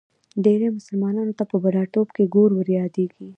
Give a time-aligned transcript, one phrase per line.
[0.43, 3.25] ډېری مسلمانانو ته په بوډاتوب کې ګور وریادېږي.